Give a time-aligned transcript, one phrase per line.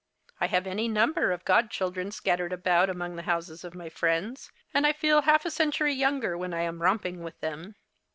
[0.39, 4.51] I have any number of god children scattered about among the houses of my friends,
[4.73, 7.75] and I feel lialf a century younger when I am romping witli them.